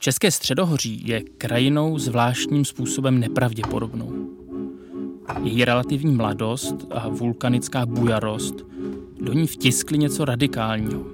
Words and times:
České 0.00 0.30
středohoří 0.30 1.02
je 1.06 1.22
krajinou 1.38 1.98
zvláštním 1.98 2.64
způsobem 2.64 3.20
nepravděpodobnou. 3.20 4.12
Její 5.42 5.64
relativní 5.64 6.14
mladost 6.14 6.74
a 6.90 7.08
vulkanická 7.08 7.86
bujarost 7.86 8.54
do 9.20 9.32
ní 9.32 9.46
vtiskly 9.46 9.98
něco 9.98 10.24
radikálního. 10.24 11.04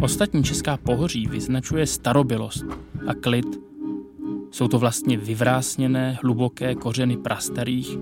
Ostatní 0.00 0.44
česká 0.44 0.76
pohoří 0.76 1.26
vyznačuje 1.26 1.86
starobilost 1.86 2.64
a 3.06 3.14
klid. 3.14 3.46
Jsou 4.50 4.68
to 4.68 4.78
vlastně 4.78 5.16
vyvrásněné, 5.16 6.18
hluboké 6.22 6.74
kořeny 6.74 7.16
prastarých, 7.16 7.98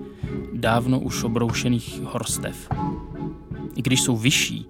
dávno 0.53 0.99
už 0.99 1.23
obroušených 1.23 2.01
horstev. 2.01 2.69
I 3.75 3.81
když 3.81 4.01
jsou 4.01 4.17
vyšší, 4.17 4.65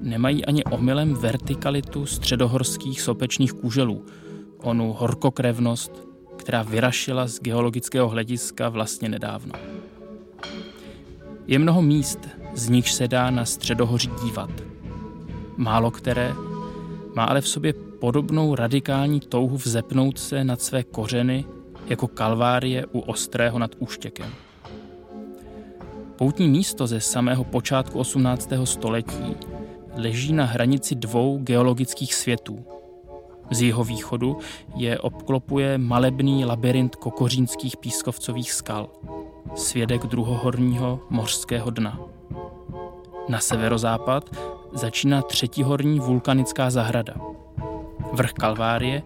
nemají 0.00 0.44
ani 0.44 0.64
omylem 0.64 1.14
vertikalitu 1.14 2.06
středohorských 2.06 3.00
sopečných 3.00 3.52
kůželů, 3.52 4.04
onu 4.64 4.92
horkokrevnost, 4.92 5.92
která 6.36 6.62
vyrašila 6.62 7.26
z 7.26 7.40
geologického 7.40 8.08
hlediska 8.08 8.68
vlastně 8.68 9.08
nedávno. 9.08 9.52
Je 11.46 11.58
mnoho 11.58 11.82
míst, 11.82 12.18
z 12.54 12.68
nichž 12.68 12.92
se 12.92 13.08
dá 13.08 13.30
na 13.30 13.44
středohoří 13.44 14.10
dívat. 14.24 14.50
Málo 15.56 15.90
které 15.90 16.32
má 17.14 17.24
ale 17.24 17.40
v 17.40 17.48
sobě 17.48 17.72
podobnou 17.72 18.54
radikální 18.54 19.20
touhu 19.20 19.56
vzepnout 19.56 20.18
se 20.18 20.44
nad 20.44 20.62
své 20.62 20.82
kořeny 20.82 21.44
jako 21.86 22.08
kalvárie 22.08 22.86
u 22.86 23.00
Ostrého 23.00 23.58
nad 23.58 23.70
Úštěkem. 23.78 24.30
Poutní 26.16 26.48
místo 26.48 26.86
ze 26.86 27.00
samého 27.00 27.44
počátku 27.44 27.98
18. 27.98 28.50
století 28.64 29.36
leží 29.96 30.32
na 30.32 30.44
hranici 30.44 30.94
dvou 30.94 31.38
geologických 31.38 32.14
světů. 32.14 32.64
Z 33.50 33.62
jeho 33.62 33.84
východu 33.84 34.38
je 34.76 34.98
obklopuje 34.98 35.78
malebný 35.78 36.44
labirint 36.44 36.96
kokořínských 36.96 37.76
pískovcových 37.76 38.52
skal, 38.52 38.88
svědek 39.54 40.06
druhohorního 40.06 41.00
mořského 41.10 41.70
dna. 41.70 42.00
Na 43.28 43.40
severozápad 43.40 44.36
začíná 44.72 45.22
třetihorní 45.22 46.00
vulkanická 46.00 46.70
zahrada. 46.70 47.14
Vrch 48.12 48.32
Kalvárie 48.32 49.02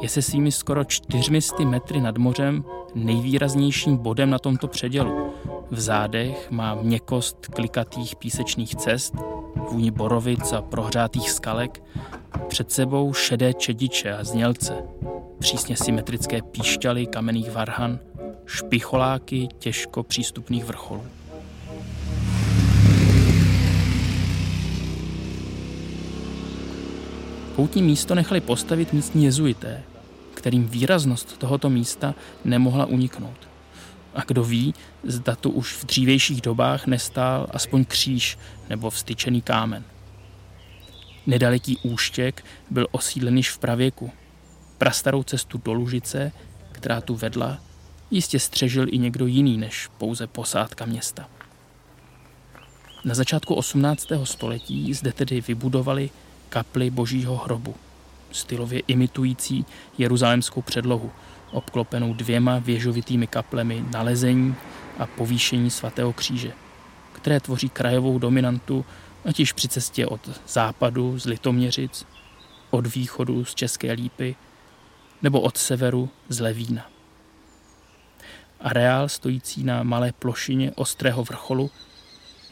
je 0.00 0.08
se 0.08 0.22
svými 0.22 0.52
skoro 0.52 0.84
400 0.84 1.64
metry 1.64 2.00
nad 2.00 2.18
mořem 2.18 2.64
nejvýraznějším 2.94 3.96
bodem 3.96 4.30
na 4.30 4.38
tomto 4.38 4.68
předělu. 4.68 5.32
V 5.70 5.80
zádech 5.80 6.50
má 6.50 6.74
měkost 6.74 7.46
klikatých 7.46 8.16
písečných 8.16 8.74
cest, 8.74 9.14
vůni 9.70 9.90
borovic 9.90 10.52
a 10.52 10.62
prohřátých 10.62 11.30
skalek, 11.30 11.82
před 12.48 12.72
sebou 12.72 13.12
šedé 13.12 13.54
čediče 13.54 14.12
a 14.12 14.24
znělce, 14.24 14.74
přísně 15.38 15.76
symetrické 15.76 16.42
píšťaly 16.42 17.06
kamenných 17.06 17.50
varhan, 17.50 17.98
špicholáky 18.46 19.48
těžko 19.58 20.02
přístupných 20.02 20.64
vrcholů. 20.64 21.02
Poutní 27.56 27.82
místo 27.82 28.14
nechali 28.14 28.40
postavit 28.40 28.92
místní 28.92 29.24
jezuité, 29.24 29.82
kterým 30.34 30.68
výraznost 30.68 31.38
tohoto 31.38 31.70
místa 31.70 32.14
nemohla 32.44 32.86
uniknout. 32.86 33.48
A 34.14 34.22
kdo 34.26 34.44
ví, 34.44 34.74
zda 35.04 35.36
tu 35.36 35.50
už 35.50 35.72
v 35.72 35.86
dřívějších 35.86 36.40
dobách 36.40 36.86
nestál 36.86 37.46
aspoň 37.50 37.84
kříž 37.84 38.38
nebo 38.70 38.90
vstyčený 38.90 39.42
kámen. 39.42 39.84
Nedaleký 41.26 41.78
úštěk 41.82 42.44
byl 42.70 42.86
osídlen 42.90 43.36
již 43.36 43.50
v 43.50 43.58
pravěku. 43.58 44.10
Prastarou 44.78 45.22
cestu 45.22 45.60
do 45.64 45.72
Lužice, 45.72 46.32
která 46.72 47.00
tu 47.00 47.14
vedla, 47.14 47.58
jistě 48.10 48.40
střežil 48.40 48.86
i 48.90 48.98
někdo 48.98 49.26
jiný 49.26 49.58
než 49.58 49.88
pouze 49.98 50.26
posádka 50.26 50.84
města. 50.84 51.28
Na 53.04 53.14
začátku 53.14 53.54
18. 53.54 54.08
století 54.24 54.94
zde 54.94 55.12
tedy 55.12 55.40
vybudovali 55.40 56.10
kapli 56.48 56.90
božího 56.90 57.36
hrobu, 57.36 57.74
stylově 58.32 58.82
imitující 58.86 59.64
jeruzalémskou 59.98 60.62
předlohu, 60.62 61.10
obklopenou 61.52 62.14
dvěma 62.14 62.58
věžovitými 62.58 63.26
kaplemi 63.26 63.84
nalezení 63.92 64.54
a 64.98 65.06
povýšení 65.06 65.70
svatého 65.70 66.12
kříže, 66.12 66.52
které 67.12 67.40
tvoří 67.40 67.68
krajovou 67.68 68.18
dominantu 68.18 68.84
ať 69.26 69.38
již 69.40 69.52
při 69.52 69.68
cestě 69.68 70.06
od 70.06 70.30
západu 70.48 71.18
z 71.18 71.26
Litoměřic, 71.26 72.06
od 72.70 72.86
východu 72.86 73.44
z 73.44 73.54
České 73.54 73.92
Lípy 73.92 74.36
nebo 75.22 75.40
od 75.40 75.56
severu 75.56 76.10
z 76.28 76.40
Levína. 76.40 76.90
Areál 78.60 79.08
stojící 79.08 79.64
na 79.64 79.82
malé 79.82 80.12
plošině 80.12 80.72
ostrého 80.74 81.24
vrcholu 81.24 81.70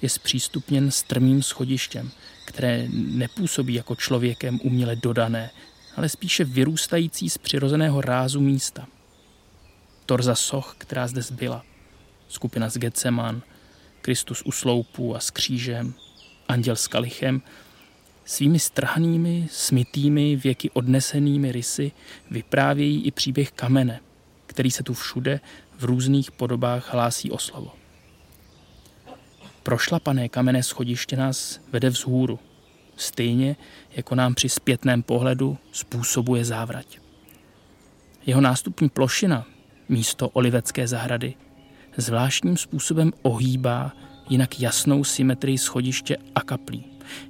je 0.02 0.08
zpřístupněn 0.08 0.90
strmým 0.90 1.42
schodištěm, 1.42 2.10
které 2.44 2.86
nepůsobí 2.92 3.74
jako 3.74 3.96
člověkem 3.96 4.60
uměle 4.62 4.96
dodané, 4.96 5.50
ale 5.96 6.08
spíše 6.08 6.44
vyrůstající 6.44 7.30
z 7.30 7.38
přirozeného 7.38 8.00
rázu 8.00 8.40
místa. 8.40 8.86
Torza 10.06 10.34
soch, 10.34 10.74
která 10.78 11.06
zde 11.06 11.22
zbyla, 11.22 11.64
skupina 12.28 12.68
z 12.68 12.78
Getseman, 12.78 13.42
Kristus 14.00 14.42
u 14.44 14.52
sloupu 14.52 15.16
a 15.16 15.20
s 15.20 15.30
křížem, 15.30 15.94
anděl 16.48 16.76
s 16.76 16.88
kalichem, 16.88 17.42
svými 18.24 18.58
strhanými, 18.58 19.48
smitými, 19.50 20.36
věky 20.36 20.70
odnesenými 20.70 21.52
rysy 21.52 21.92
vyprávějí 22.30 23.02
i 23.02 23.10
příběh 23.10 23.52
kamene, 23.52 24.00
který 24.46 24.70
se 24.70 24.82
tu 24.82 24.94
všude 24.94 25.40
v 25.78 25.84
různých 25.84 26.32
podobách 26.32 26.92
hlásí 26.92 27.30
o 27.30 27.38
slovo. 27.38 27.72
Prošlapané 29.62 30.28
kamenné 30.28 30.62
schodiště 30.62 31.16
nás 31.16 31.60
vede 31.72 31.90
vzhůru, 31.90 32.38
stejně 32.96 33.56
jako 33.90 34.14
nám 34.14 34.34
při 34.34 34.48
zpětném 34.48 35.02
pohledu 35.02 35.58
způsobuje 35.72 36.44
závrať. 36.44 36.98
Jeho 38.26 38.40
nástupní 38.40 38.88
plošina, 38.88 39.46
místo 39.88 40.28
olivecké 40.28 40.88
zahrady, 40.88 41.34
zvláštním 41.96 42.56
způsobem 42.56 43.12
ohýbá 43.22 43.92
jinak 44.28 44.60
jasnou 44.60 45.04
symetrii 45.04 45.58
schodiště 45.58 46.16
a 46.34 46.40
kaplí. 46.40 46.84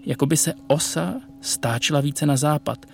Jako 0.06 0.26
by 0.26 0.36
se 0.36 0.54
osa 0.66 1.14
stáčela 1.40 2.00
více 2.00 2.26
na 2.26 2.36
západ, 2.36 2.86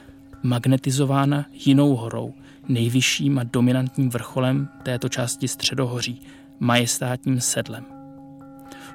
magnetizována 0.43 1.47
jinou 1.53 1.97
horou, 1.97 2.34
nejvyšším 2.69 3.39
a 3.39 3.44
dominantním 3.44 4.10
vrcholem 4.10 4.69
této 4.83 5.09
části 5.09 5.49
středohoří, 5.49 6.22
majestátním 6.60 7.41
sedlem. 7.41 7.84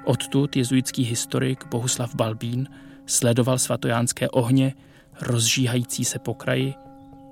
Odtud 0.06 0.56
jezuitský 0.56 1.04
historik 1.04 1.66
Bohuslav 1.72 2.16
Balbín 2.16 2.68
sledoval 3.06 3.60
svatojánské 3.60 4.30
ohně, 4.30 4.74
rozžíhající 5.22 6.06
se 6.06 6.20
po 6.20 6.34
kraji, 6.34 6.74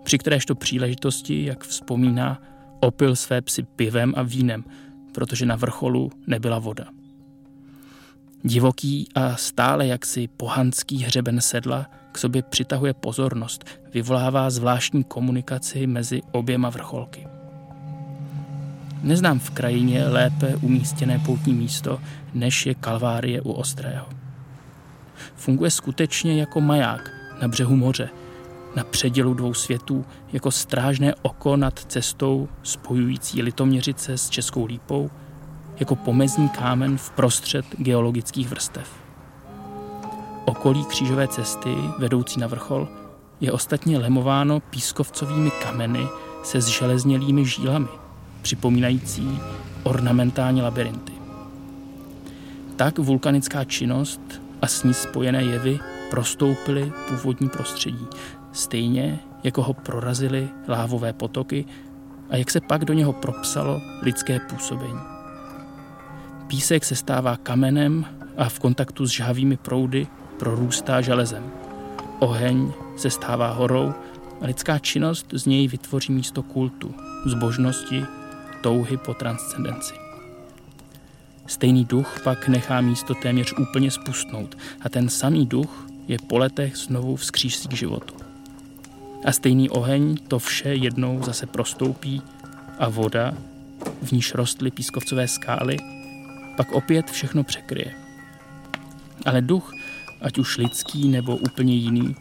při 0.04 0.18
kteréžto 0.18 0.56
příležitosti, 0.56 1.46
jak 1.46 1.64
vzpomíná, 1.64 2.42
opil 2.80 3.16
své 3.16 3.42
psy 3.42 3.64
pivem 3.64 4.14
a 4.18 4.22
vínem, 4.22 4.64
protože 5.12 5.46
na 5.46 5.56
vrcholu 5.56 6.12
nebyla 6.28 6.60
voda. 6.60 6.86
Divoký 8.46 9.08
a 9.16 9.36
stále 9.36 9.88
jaksi 9.88 10.28
pohanský 10.28 11.04
hřeben 11.04 11.42
sedla 11.42 11.86
k 12.12 12.18
sobě 12.18 12.44
přitahuje 12.44 12.94
pozornost, 12.94 13.66
vyvolává 13.94 14.50
zvláštní 14.50 15.04
komunikaci 15.04 15.88
mezi 15.88 16.22
oběma 16.32 16.70
vrcholky. 16.70 17.28
Neznám 19.02 19.40
v 19.40 19.50
krajině 19.50 20.08
lépe 20.08 20.56
umístěné 20.56 21.20
poutní 21.20 21.54
místo, 21.54 22.02
než 22.34 22.66
je 22.66 22.76
Kalvárie 22.76 23.42
u 23.42 23.52
Ostrého. 23.52 24.08
Funguje 25.36 25.72
skutečně 25.72 26.40
jako 26.40 26.62
maják 26.62 27.12
na 27.42 27.48
břehu 27.48 27.76
moře, 27.76 28.10
na 28.76 28.84
předělu 28.84 29.34
dvou 29.34 29.54
světů, 29.54 30.06
jako 30.34 30.52
strážné 30.52 31.16
oko 31.22 31.58
nad 31.58 31.80
cestou 31.80 32.50
spojující 32.64 33.42
Litoměřice 33.42 34.18
s 34.18 34.30
Českou 34.30 34.66
lípou– 34.66 35.10
jako 35.80 35.96
pomezní 35.96 36.50
kámen 36.50 36.98
v 36.98 37.10
prostřed 37.10 37.66
geologických 37.78 38.50
vrstev. 38.50 38.90
Okolí 40.46 40.86
křížové 40.86 41.28
cesty, 41.28 41.76
vedoucí 42.00 42.40
na 42.40 42.48
vrchol, 42.48 42.88
je 43.42 43.52
ostatně 43.52 43.98
lemováno 43.98 44.60
pískovcovými 44.60 45.52
kameny 45.52 46.08
se 46.44 46.62
zželeznělými 46.62 47.46
žílami, 47.46 47.88
připomínající 48.42 49.40
ornamentální 49.84 50.62
labirinty. 50.62 51.14
Tak 52.76 53.00
vulkanická 53.00 53.64
činnost 53.64 54.22
a 54.62 54.68
s 54.68 54.84
ní 54.84 54.94
spojené 54.94 55.44
jevy 55.44 55.80
prostoupily 56.10 56.94
původní 57.08 57.50
prostředí, 57.50 58.08
stejně 58.52 59.20
jako 59.44 59.64
ho 59.64 59.74
prorazily 59.74 60.50
lávové 60.68 61.14
potoky 61.14 61.66
a 62.30 62.38
jak 62.38 62.52
se 62.52 62.62
pak 62.62 62.86
do 62.86 62.94
něho 62.94 63.14
propsalo 63.14 63.82
lidské 64.02 64.40
působení. 64.40 65.13
Písek 66.48 66.86
se 66.86 66.96
stává 66.96 67.38
kamenem 67.38 68.06
a 68.38 68.50
v 68.50 68.60
kontaktu 68.60 69.06
s 69.06 69.10
žhavými 69.10 69.58
proudy 69.58 70.08
prorůstá 70.40 71.02
železem. 71.02 71.52
Oheň 72.20 72.72
se 72.98 73.10
stává 73.10 73.54
horou 73.54 73.94
a 74.42 74.46
lidská 74.46 74.80
činnost 74.80 75.28
z 75.34 75.46
něj 75.46 75.68
vytvoří 75.68 76.14
místo 76.14 76.44
kultu, 76.44 76.96
zbožnosti, 77.26 78.06
touhy 78.62 78.98
po 78.98 79.14
transcendenci. 79.14 79.94
Stejný 81.48 81.86
duch 81.86 82.20
pak 82.24 82.48
nechá 82.48 82.82
místo 82.82 83.16
téměř 83.16 83.54
úplně 83.54 83.92
spustnout 83.92 84.58
a 84.82 84.90
ten 84.90 85.10
samý 85.10 85.46
duch 85.46 85.86
je 86.08 86.18
po 86.28 86.38
letech 86.38 86.78
znovu 86.78 87.16
vzkřísí 87.16 87.68
k 87.68 87.74
životu. 87.74 88.16
A 89.26 89.32
stejný 89.32 89.70
oheň 89.70 90.18
to 90.28 90.40
vše 90.40 90.70
jednou 90.70 91.24
zase 91.24 91.46
prostoupí 91.46 92.22
a 92.80 92.90
voda, 92.90 93.34
v 94.02 94.12
níž 94.12 94.34
rostly 94.34 94.72
pískovcové 94.72 95.28
skály, 95.28 95.78
pak 96.58 96.72
opět 96.72 97.12
všechno 97.12 97.44
překryje. 97.44 97.94
Ale 99.26 99.42
duch, 99.42 99.74
ať 100.22 100.38
už 100.38 100.58
lidský 100.58 101.10
nebo 101.10 101.36
úplně 101.36 101.76
jiný, 101.76 102.16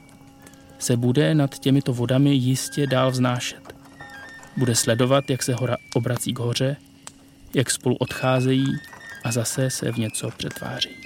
se 0.78 0.96
bude 0.96 1.34
nad 1.34 1.58
těmito 1.58 1.92
vodami 1.92 2.34
jistě 2.34 2.86
dál 2.86 3.10
vznášet. 3.10 3.74
Bude 4.56 4.74
sledovat, 4.74 5.30
jak 5.30 5.42
se 5.42 5.54
hora 5.54 5.76
obrací 5.94 6.32
k 6.34 6.38
hoře, 6.38 6.76
jak 7.54 7.70
spolu 7.70 7.96
odcházejí 7.96 8.66
a 9.24 9.32
zase 9.32 9.70
se 9.70 9.92
v 9.92 9.96
něco 9.96 10.30
přetváří. 10.30 11.01